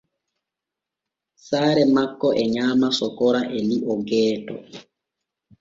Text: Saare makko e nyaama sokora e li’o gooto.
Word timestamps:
Saare 1.45 1.83
makko 1.95 2.27
e 2.43 2.45
nyaama 2.53 2.87
sokora 2.99 3.41
e 3.57 3.59
li’o 3.67 3.93
gooto. 4.07 4.55